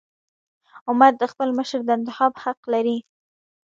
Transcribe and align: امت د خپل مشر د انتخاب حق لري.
امت 0.89 1.13
د 1.17 1.23
خپل 1.31 1.49
مشر 1.59 1.79
د 1.85 1.89
انتخاب 1.97 2.33
حق 2.43 2.59
لري. 2.73 2.97